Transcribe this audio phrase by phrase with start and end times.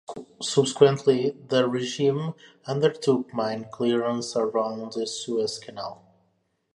[0.41, 6.03] Subsequently, the regiment undertook mine clearance around the Suez Canal.